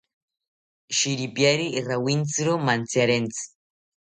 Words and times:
Shiripiari 0.97 1.67
rawintziro 1.87 2.53
mantziarentsi 2.65 3.43